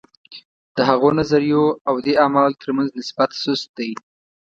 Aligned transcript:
د 0.75 0.77
هغو 0.89 1.09
نظریو 1.19 1.65
او 1.89 1.95
دې 2.05 2.13
اعمالو 2.23 2.59
ترمنځ 2.61 2.89
نسبت 2.99 3.29
سست 3.43 3.67
دی. 3.77 3.91